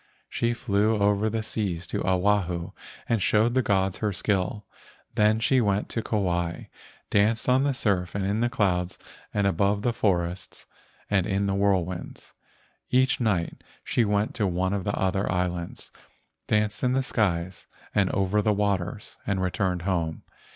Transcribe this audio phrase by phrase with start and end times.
[0.31, 2.71] She flew over the seas to Oahu
[3.07, 4.65] and showed the gods her skill.
[5.13, 6.61] Then, she went to Kauai,
[7.11, 8.97] danced on the surf and in the clouds
[9.31, 10.65] and above the forests
[11.07, 12.33] and in the whirlwinds.
[12.89, 15.91] Each night she went to one of the other islands,
[16.47, 20.23] danced in the skies and over the waters, and returned home.